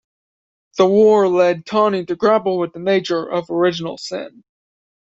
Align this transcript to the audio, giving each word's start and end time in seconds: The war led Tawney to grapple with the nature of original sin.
The 0.79 0.87
war 0.87 1.27
led 1.27 1.67
Tawney 1.67 2.07
to 2.07 2.15
grapple 2.15 2.57
with 2.57 2.73
the 2.73 2.79
nature 2.79 3.23
of 3.29 3.51
original 3.51 3.99
sin. 3.99 4.43